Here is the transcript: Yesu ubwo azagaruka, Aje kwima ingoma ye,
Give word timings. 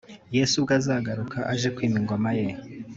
Yesu 0.37 0.53
ubwo 0.57 0.71
azagaruka, 0.79 1.37
Aje 1.51 1.69
kwima 1.75 1.97
ingoma 2.01 2.29
ye, 2.37 2.47